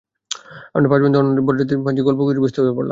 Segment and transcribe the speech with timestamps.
[0.75, 2.79] আমরা পাঁচ বন্ধু অন্যান্য বরযাত্রীদের মাঝে বসে গল্প-গুজবে ব্যস্ত হয়ে পড়লাম।